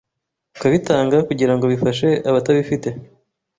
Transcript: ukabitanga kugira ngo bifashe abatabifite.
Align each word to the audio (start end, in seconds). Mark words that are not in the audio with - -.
ukabitanga 0.55 1.17
kugira 1.27 1.53
ngo 1.55 1.65
bifashe 1.71 2.07
abatabifite. 2.29 2.89